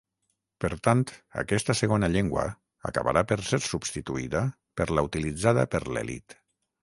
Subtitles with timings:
[0.63, 1.01] Per tant,
[1.41, 2.45] aquesta segona llengua
[2.91, 4.43] acabarà per ser substituïda
[4.81, 6.35] per la utilitzada per l'elit.